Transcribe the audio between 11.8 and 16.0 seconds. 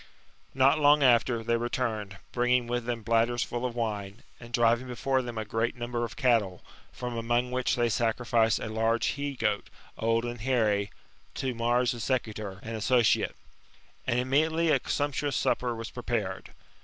the Secutor^ and Associate. And immediately a sumptuous supper was